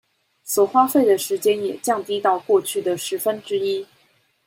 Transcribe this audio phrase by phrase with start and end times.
[0.43, 3.85] 所花費的時間也降低到過去的十分之一